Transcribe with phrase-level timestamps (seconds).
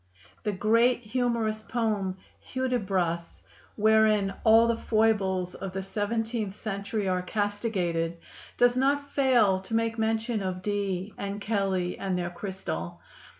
[0.41, 3.39] The great humorous poem "Hudibras,"
[3.75, 8.17] wherein all the foibles of the seventeenth century are castigated,
[8.57, 12.99] does not fail to make mention of Dee and Kelley and their crystal.